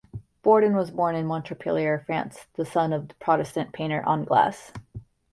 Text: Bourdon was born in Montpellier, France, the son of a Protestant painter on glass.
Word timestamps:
Bourdon 0.41 0.75
was 0.75 0.89
born 0.89 1.13
in 1.15 1.27
Montpellier, 1.27 1.99
France, 2.07 2.47
the 2.55 2.65
son 2.65 2.91
of 2.91 3.11
a 3.11 3.13
Protestant 3.23 3.71
painter 3.71 4.01
on 4.03 4.23
glass. 4.25 4.71